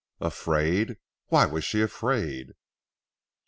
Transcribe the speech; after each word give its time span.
"Afraid! 0.19 0.97
Why 1.27 1.45
was 1.45 1.63
she 1.63 1.79
afraid?" 1.83 2.55